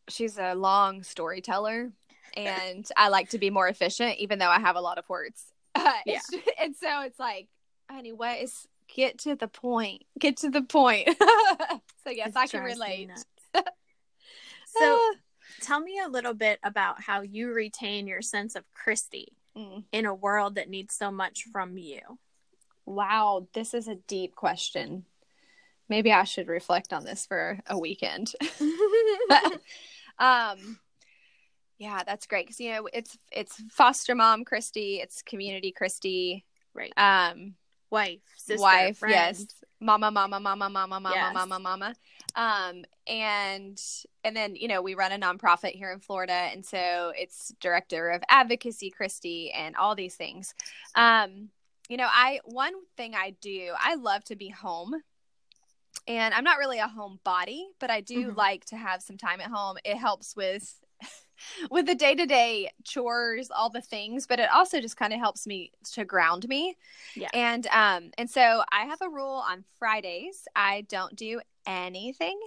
[0.08, 1.90] she's a long storyteller
[2.36, 5.44] and I like to be more efficient even though I have a lot of words.
[5.74, 6.20] Uh, Yeah.
[6.60, 7.48] and so it's like,
[7.90, 10.04] honey, what is get to the point.
[10.18, 11.08] Get to the point.
[11.18, 13.10] so yes, It I can relate.
[13.54, 13.62] So
[14.82, 15.12] Ah.
[15.60, 19.84] tell me a little bit about how you retain your sense of Christy Mm.
[19.92, 22.00] in a world that needs so much from you.
[22.84, 25.04] Wow, this is a deep question.
[25.88, 28.34] Maybe I should reflect on this for a weekend.
[30.18, 30.78] Um
[31.78, 36.92] yeah that's great because you know it's it's foster mom christy it's community christy right.
[36.96, 37.54] um
[37.88, 39.12] Wife, sister, wife friend.
[39.12, 39.46] yes
[39.80, 41.34] mama mama mama mama mama Yes.
[41.34, 41.94] mama mama
[42.34, 43.80] um and
[44.24, 48.10] and then you know we run a nonprofit here in florida and so it's director
[48.10, 50.54] of advocacy christy and all these things
[50.96, 51.48] um
[51.88, 54.94] you know i one thing i do i love to be home
[56.08, 58.36] and i'm not really a home body but i do Mhm.
[58.36, 60.80] like to have some time at home it helps with
[61.70, 65.72] with the day-to-day chores all the things but it also just kind of helps me
[65.92, 66.76] to ground me
[67.14, 67.28] Yeah.
[67.34, 72.38] and um and so i have a rule on fridays i don't do anything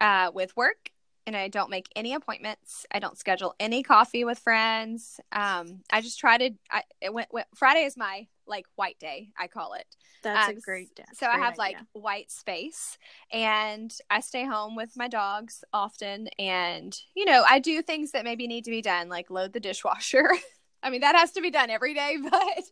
[0.00, 0.90] uh with work
[1.26, 6.00] and i don't make any appointments i don't schedule any coffee with friends um i
[6.00, 9.72] just try to i it went, went friday is my like white day i call
[9.74, 9.86] it
[10.22, 11.04] That's Um, a great day.
[11.14, 12.98] so I have like white space
[13.32, 16.28] and I stay home with my dogs often.
[16.38, 19.60] And, you know, I do things that maybe need to be done, like load the
[19.60, 20.28] dishwasher.
[20.82, 22.64] I mean, that has to be done every day, but,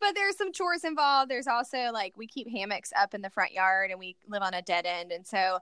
[0.00, 1.30] but there's some chores involved.
[1.30, 4.54] There's also like, we keep hammocks up in the front yard and we live on
[4.54, 5.10] a dead end.
[5.12, 5.58] And so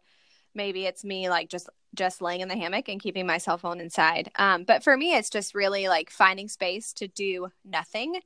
[0.54, 3.80] maybe it's me like just, just laying in the hammock and keeping my cell phone
[3.80, 4.30] inside.
[4.36, 8.20] Um, but for me, it's just really like finding space to do nothing.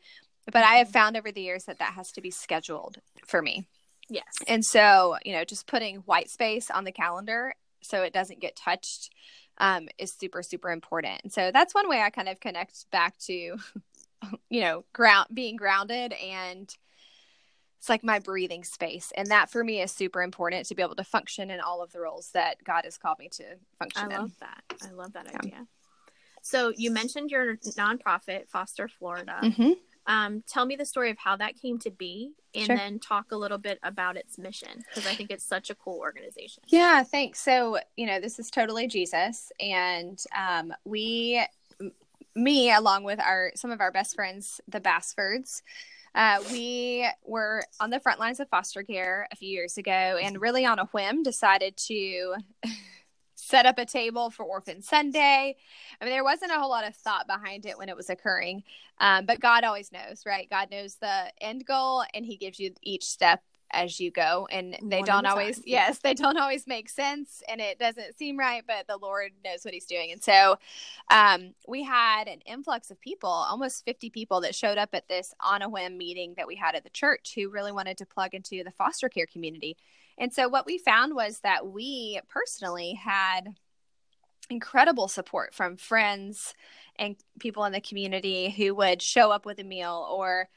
[0.46, 3.66] But I have found over the years that that has to be scheduled for me.
[4.08, 4.24] yes.
[4.46, 8.56] And so, you know, just putting white space on the calendar so it doesn't get
[8.56, 9.10] touched
[9.58, 11.20] um, is super, super important.
[11.22, 13.32] And so that's one way I kind of connect back to,
[14.50, 16.74] you know, ground being grounded and
[17.78, 19.12] it's like my breathing space.
[19.14, 21.92] And that for me is super important to be able to function in all of
[21.92, 23.44] the roles that God has called me to
[23.78, 24.20] function I in.
[24.22, 24.62] love that.
[24.82, 25.38] I love that Yeah.
[25.38, 25.66] idea.
[26.40, 29.40] So you mentioned your nonprofit, Foster Florida.
[29.42, 29.76] Mhm.
[30.06, 32.76] Um, tell me the story of how that came to be, and Sure.
[32.76, 35.98] then talk a little bit about its mission because I think it's such a cool
[35.98, 36.62] organization.
[36.66, 37.40] Yeah, thanks.
[37.40, 39.50] So, you know, this is totally Jesus.
[39.60, 41.44] And um, we,
[41.80, 41.92] m-
[42.34, 45.62] me, along with our some of our best friends, the Bassfords,
[46.14, 49.90] uh, we were on the front lines of foster care a few years ago
[50.22, 52.34] and really on a whim decided to
[53.44, 55.56] set up a table for Orphan Sunday.
[56.00, 58.62] I mean, there wasn't a whole lot of thought behind it when it was occurring.
[58.98, 60.48] Um, but God always knows, right?
[60.48, 64.46] God knows the end goal and He gives you each step as you go.
[64.50, 65.64] And they One don't always, time.
[65.66, 69.64] yes, they don't always make sense and it doesn't seem right, but the Lord knows
[69.64, 70.12] what He's doing.
[70.12, 70.58] And so
[71.10, 75.34] um, we had an influx of people, almost 50 people that showed up at this
[75.40, 78.32] on a whim meeting that we had at the church who really wanted to plug
[78.34, 79.76] into the foster care community.
[80.18, 83.54] And so what we found was that we personally had
[84.50, 86.54] incredible support from friends
[86.96, 90.48] and people in the community who would show up with a meal or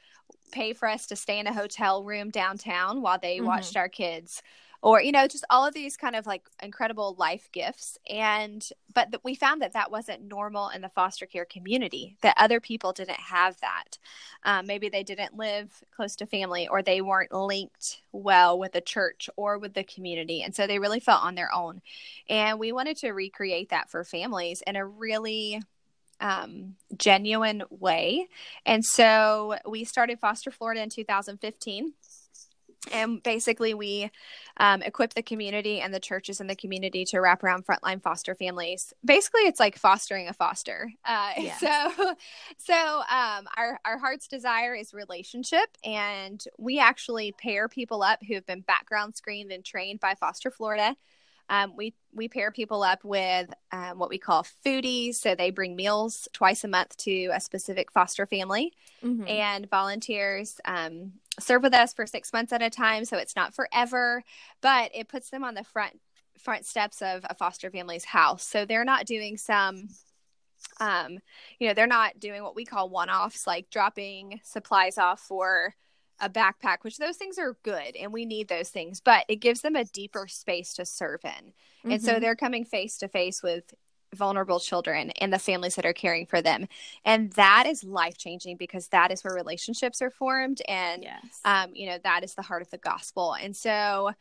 [0.52, 3.44] pay for us to stay in a hotel room downtown while they Mhm.
[3.44, 4.42] watched our kids
[4.82, 9.10] or you know just all of these kind of like incredible life gifts and but
[9.10, 12.92] th- we found that that wasn't normal in the foster care community that other people
[12.92, 13.98] didn't have that
[14.44, 18.80] um, maybe they didn't live close to family or they weren't linked well with the
[18.80, 21.80] church or with the community and so they really felt on their own
[22.28, 25.60] and we wanted to recreate that for families in a really
[26.20, 28.28] um, genuine way.
[28.66, 31.92] And so we started Foster Florida in 2015.
[32.92, 34.10] And basically, we
[34.58, 38.34] um, equip the community and the churches in the community to wrap around frontline foster
[38.34, 38.92] families.
[39.04, 40.92] Basically, it's like fostering a foster.
[41.04, 41.56] Uh, Yeah.
[41.58, 42.14] So,
[42.58, 48.34] so um, our our heart's desire is relationship, and we actually pair people up who
[48.34, 50.96] have been background screened and trained by Foster Florida.
[51.50, 55.76] Um, we we pair people up with um, what we call foodies, so they bring
[55.76, 59.28] meals twice a month to a specific foster family Mhm.
[59.30, 63.54] and volunteers um, serve with us for six months at a time so it's not
[63.54, 64.22] forever
[64.60, 65.98] but it puts them on the front
[66.38, 69.88] front steps of a foster family's house so they're not doing some
[70.80, 71.18] um,
[71.58, 75.74] you know they're not doing what we call one-offs like dropping supplies off for
[76.20, 79.60] a backpack which those things are good and we need those things but it gives
[79.60, 81.52] them a deeper space to serve in
[81.90, 82.20] and so Mhm.
[82.20, 83.72] they're coming face to face with
[84.14, 86.66] vulnerable children and the families that are caring for them.
[87.04, 90.62] And that is life changing because that is where relationships are formed.
[90.68, 91.40] And, yes.
[91.44, 93.34] um, you know, that is the heart of the gospel.
[93.34, 94.12] And so,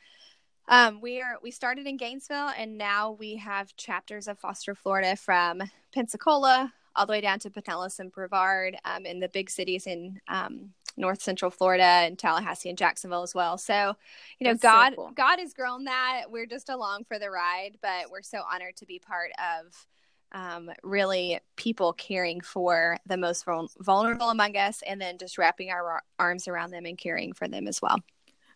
[0.69, 5.15] um, we are we started in Gainesville and now we have chapters of Foster Florida
[5.15, 5.61] from
[5.93, 10.19] Pensacola all the way down to Pinellas and Brevard um, in the big cities in
[10.27, 13.57] um, North Central Florida and Tallahassee and Jacksonville as well.
[13.57, 13.95] So,
[14.39, 15.11] you know, That's so God cool.
[15.15, 16.23] God has grown that.
[16.29, 19.85] We're just along for the ride, but we're so honored to be part of
[20.33, 23.45] um, really people caring for the most
[23.79, 27.67] vulnerable among us and then just wrapping our arms around them and caring for them
[27.67, 27.99] as well.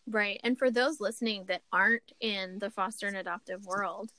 [0.08, 0.40] Right.
[0.44, 4.12] And for those listening that aren't in the foster and adoptive world,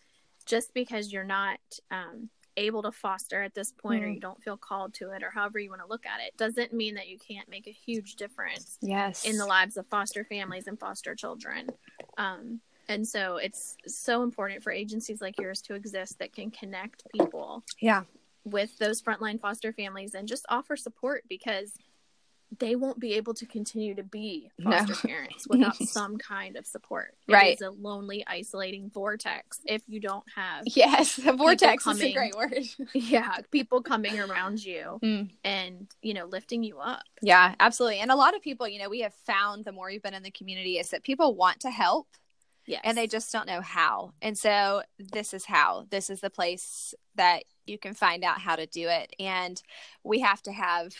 [0.46, 4.14] just because you're not um, able to foster at this point or Mhm.
[4.14, 6.72] you don't feel called to it or however you want to look at it, doesn't
[6.72, 9.24] mean that you can't make a huge difference Yes.
[9.24, 11.70] in the lives of foster families and foster children.
[12.18, 17.04] Um, and so it's so important for agencies like yours to exist that can connect
[17.12, 18.04] people yeah.
[18.44, 21.74] with those frontline foster families and just offer support because
[22.58, 24.70] they won't be able to continue to be No.
[24.72, 27.14] foster parents without some kind of support.
[27.28, 27.52] Right.
[27.52, 31.16] It is a lonely, isolating vortex if you don't have Yes.
[31.16, 32.64] The vortex is a great word.
[32.94, 35.30] yeah, people coming around you Mm.
[35.44, 37.02] and, you know, lifting you up.
[37.22, 38.00] Yeah, absolutely.
[38.00, 40.22] And a lot of people, you know, we have found the more you've been in
[40.22, 42.06] the community is that people want to help
[42.66, 42.82] Yes.
[42.84, 44.12] and they just don't know how.
[44.20, 45.86] And so this is how.
[45.90, 49.14] This is the place that you can find out how to do it.
[49.18, 49.60] And
[50.04, 50.92] we have to have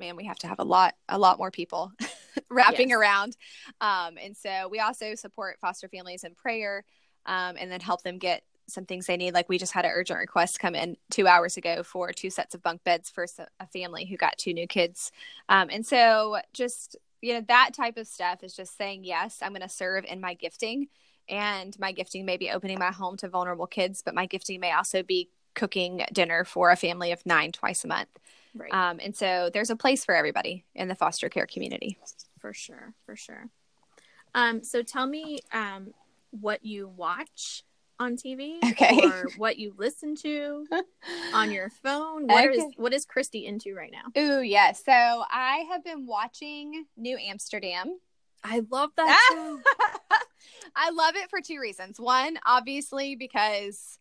[0.00, 1.92] man, we have to have a lot a lot more people
[2.50, 2.98] wrapping Yes.
[2.98, 3.36] around.
[3.80, 6.84] Um, and so we also support foster families in prayer
[7.26, 9.34] um, and then help them get some things they need.
[9.34, 12.54] Like we just had an urgent request come in two hours ago for two sets
[12.54, 13.26] of bunk beds for
[13.60, 15.12] a family who got two new kids.
[15.48, 19.50] Um, and so just, you know, that type of stuff is just saying, yes, I'm
[19.52, 20.88] going to serve in my gifting.
[21.28, 24.72] And my gifting may be opening my home to vulnerable kids, but my gifting may
[24.72, 28.08] also be cooking dinner for a family of nine twice a month.
[28.54, 28.72] right.
[28.72, 31.98] Um, and so there's a place for everybody in the foster care community.
[32.38, 32.94] for sure.
[33.06, 33.48] For sure.
[34.34, 35.92] Um, so tell me um,
[36.30, 37.64] what you watch
[37.98, 38.98] on TV Okay.
[39.02, 40.66] or what you listen to
[41.34, 42.26] on your phone.
[42.26, 42.68] What is Okay.
[42.76, 44.20] what is Christy into right now?
[44.20, 44.82] Ooh, yes.
[44.84, 47.98] So I have been watching New Amsterdam.
[48.42, 49.60] I love that
[50.76, 52.00] I love it for two reasons.
[52.00, 53.98] One, obviously, because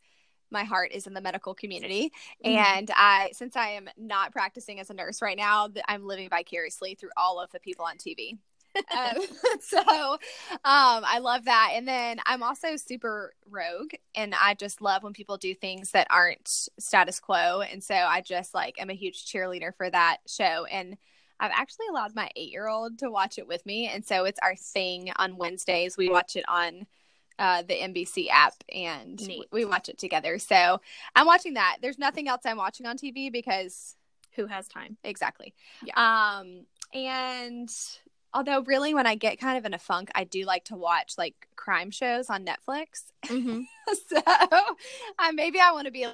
[0.51, 2.11] my heart is in the medical community.
[2.45, 2.55] Mhm.
[2.55, 6.95] And I, since I am not practicing as a nurse right now, I'm living vicariously
[6.95, 8.37] through all of the people on TV.
[8.97, 9.17] um,
[9.61, 10.19] so um,
[10.63, 11.71] I love that.
[11.73, 16.07] And then I'm also super rogue, and I just love when people do things that
[16.09, 16.47] aren't
[16.79, 17.61] status quo.
[17.61, 20.65] And so I just like am a huge cheerleader for that show.
[20.65, 20.97] And
[21.39, 23.87] I've actually allowed my eight year old to watch it with me.
[23.87, 25.97] And so it's our thing on Wednesdays.
[25.97, 26.85] We watch it on
[27.39, 29.45] uh, the NBC app and Neat.
[29.51, 30.37] we watch it together.
[30.37, 30.81] So
[31.15, 31.77] I'm watching that.
[31.81, 33.95] There's nothing else I'm watching on TV because
[34.35, 34.97] Who has time?
[35.03, 35.53] exactly.
[35.95, 37.69] Um, and
[38.33, 41.13] although really when I get kind of in a funk, I do like to watch
[41.17, 43.05] like crime shows on Netflix.
[43.25, 43.61] Mm-hmm.
[44.07, 46.05] so uh, maybe I want to be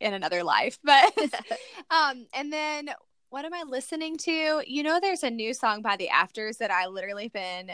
[0.00, 1.12] in another life, but
[1.90, 2.90] um, and then
[3.30, 4.62] what am I listening to?
[4.66, 7.72] You know, there's a new song by the Afters that I literally been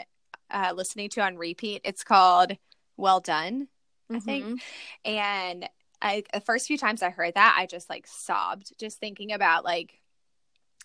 [0.51, 1.81] uh, listening to on repeat.
[1.83, 2.53] It's called
[2.97, 3.67] "Well Done,"
[4.11, 4.61] I think,
[5.03, 5.69] and
[6.01, 9.63] I the first few times I heard that, I just like sobbed, just thinking about
[9.63, 10.01] like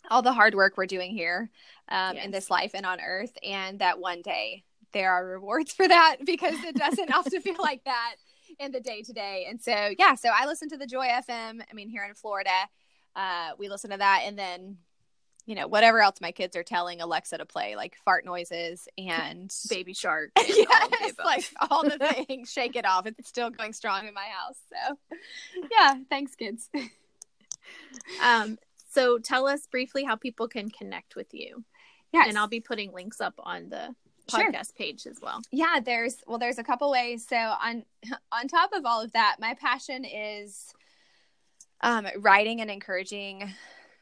[0.09, 1.51] all the hard work we're doing here
[1.89, 5.87] um, in this life and on Earth, and that one day there are rewards for
[5.87, 8.17] that because it doesn't often feel like that
[8.59, 9.47] in the day to day.
[9.49, 11.61] And so, yeah, so I listen to the Joy FM.
[11.61, 12.51] I mean, here in Florida,
[13.17, 14.79] uh, we listen to that, and then
[15.51, 19.53] you know whatever else my kids are telling Alexa to play, like fart noises and
[19.69, 20.31] Baby Shark.
[20.37, 21.27] and all yes, above.
[21.27, 22.53] like all the things.
[22.53, 23.05] Shake it off.
[23.07, 24.59] It's still going strong in my house.
[24.73, 24.97] So,
[25.77, 26.71] yeah, thanks, kids.
[28.25, 28.59] Um,
[28.93, 31.65] so tell us briefly how people can connect with you.
[32.13, 32.29] Yes.
[32.29, 33.95] And I'll be putting links up on the
[34.29, 34.53] Sure.
[34.53, 35.41] podcast page as well.
[35.51, 37.83] yeah there's well there's a couple ways so on
[38.31, 40.73] on top of all of that my passion is
[41.81, 43.53] um writing and encouraging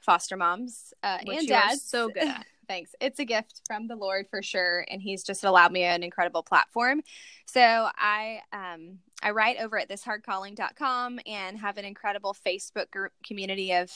[0.08, 1.82] foster moms uh, and dads.
[1.82, 2.32] so good
[2.66, 2.94] thanks.
[2.98, 6.42] It's a gift from the lord for sure and he's just allowed me an incredible
[6.42, 7.02] platform.
[7.44, 13.74] So i um i write over at thishardcalling.com and have an incredible facebook group community
[13.74, 13.90] of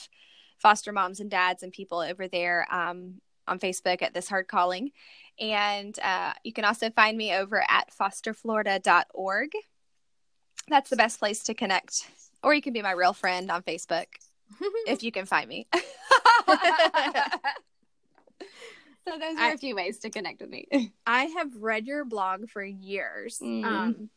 [0.59, 3.15] foster moms and dads and people over there um,
[3.49, 4.91] on facebook at this hard calling.
[5.41, 9.51] And uh, you can also find me over at fosterflorida.org
[10.69, 12.07] that's the best place to connect
[12.43, 14.07] or you can be my real friend on facebook
[14.87, 15.67] if you can find me
[19.09, 22.05] so those are I- a few ways to connect with me I have read your
[22.05, 23.65] blog for years, Mm.
[23.65, 24.11] um,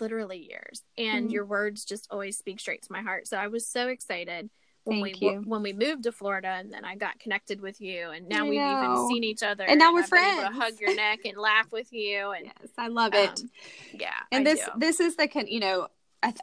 [0.00, 1.32] literally years, and Mhm.
[1.32, 3.26] your words just always speak straight to my heart.
[3.28, 4.48] So I was so excited
[4.84, 5.42] when Thank we you.
[5.44, 8.48] when we moved to Florida, and then I got connected with you, and now I
[8.48, 10.40] we've even seen each other, And now we're I've friends.
[10.40, 13.50] to hug your neck and laugh with you, and yes i love it um,
[13.92, 14.70] yeah, and I this do.
[14.78, 15.88] this is the con- you know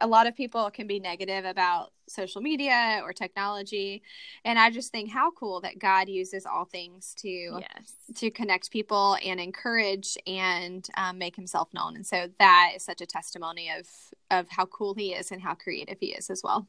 [0.01, 4.01] a lot of people can be negative about social media or technology
[4.43, 8.71] and i just think how cool that god uses all things to yes, to connect
[8.71, 13.69] people and encourage and um, make himself known and so that is such a testimony
[13.77, 13.87] of
[14.31, 16.67] of how cool he is and how creative he is as well.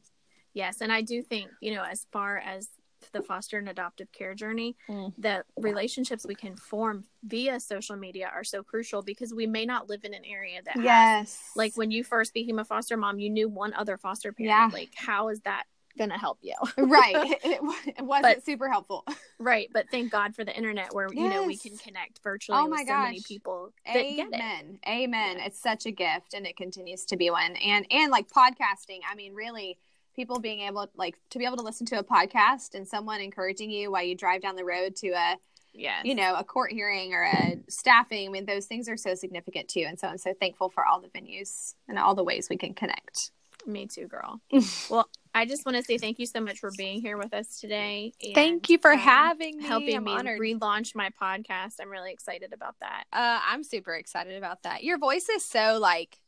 [0.53, 2.69] Yes, and I do think you know as far as
[3.13, 5.13] the foster and adoptive care journey, Mm.
[5.19, 9.89] the relationships we can form via social media are so crucial because we may not
[9.89, 13.19] live in an area that has yes like when you first became a foster mom
[13.19, 14.71] you knew one other foster parent Yeah.
[14.73, 15.65] like how is that
[15.99, 17.61] gonna help you right it,
[17.99, 19.05] it wasn't But- super helpful
[19.39, 22.65] right but thank god for the internet where you know we can connect virtually Oh
[22.65, 24.79] with my so many people that get it Amen.
[24.89, 25.37] Amen.
[25.39, 25.47] Yeah.
[25.47, 27.57] It's such a gift and it continues to be one.
[27.57, 29.79] And and like podcasting, I mean really
[30.15, 33.71] people being able like to be able to listen to a podcast and someone encouraging
[33.71, 35.37] you while you drive down the road to a
[35.73, 36.05] yes.
[36.05, 39.69] you know a court hearing or a staffing i mean those things are so significant
[39.69, 42.57] too and so i'm so thankful for all the venues and all the ways we
[42.57, 43.31] can connect.
[43.67, 44.41] Me too girl.
[44.91, 47.61] Well i just want to say thank you so much for being here with us
[47.61, 49.65] today and, thank you for um, having me.
[49.65, 50.41] helping I'm me honored.
[50.41, 51.75] relaunch my podcast.
[51.81, 53.05] I'm really excited about that.
[53.13, 54.83] Uh, i'm super excited about that.
[54.83, 56.19] Your voice is so like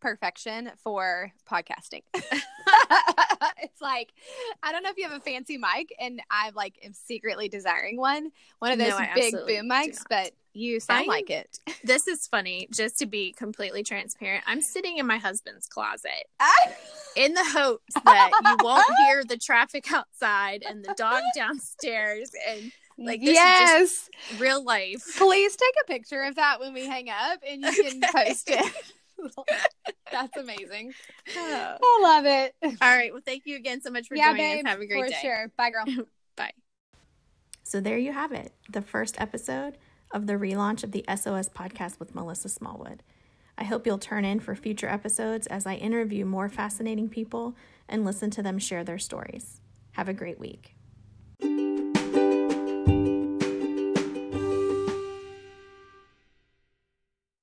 [0.00, 2.02] perfection for podcasting.
[3.60, 4.12] It's like
[4.62, 7.96] i don't know if you have a fancy mic and i like am secretly desiring
[7.96, 11.58] one one of those I big boom mics but you sound I'm- like it.
[11.84, 16.52] This is funny just to be completely transparent i'm sitting in my husband's closet ah!
[17.16, 22.72] in the hopes that you won't hear the traffic outside and the dog downstairs and
[22.98, 24.08] Like, this is yes!
[24.38, 25.04] real life.
[25.16, 28.72] Please take a picture of that when we hang up and you can post it.
[30.10, 30.94] That's amazing.
[31.36, 32.54] I love it.
[32.62, 33.12] All right.
[33.12, 34.66] Well, thank you again so much for yeah, joining babe.
[34.66, 34.70] us.
[34.70, 35.14] Have a great for day.
[35.14, 35.52] For sure.
[35.56, 35.84] Bye, girl.
[36.36, 36.52] Bye.
[37.62, 39.76] So there you have it, the first episode
[40.10, 43.02] of the relaunch of the SOS podcast with Melissa Smallwood.
[43.58, 47.56] I hope you'll turn in for future episodes as I interview more fascinating people
[47.88, 49.60] and listen to them share their stories.
[49.92, 50.76] Have a great week.